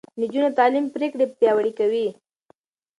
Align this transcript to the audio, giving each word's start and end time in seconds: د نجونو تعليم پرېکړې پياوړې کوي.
د 0.07 0.11
نجونو 0.21 0.49
تعليم 0.59 0.85
پرېکړې 0.95 1.25
پياوړې 1.39 1.71
کوي. 1.79 2.07